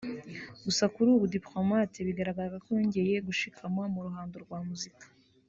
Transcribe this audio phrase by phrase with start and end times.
[0.65, 5.05] Gusa kuri ubu Diplomate bigaragara ko yongeye gushikama mu ruhando rwa muzika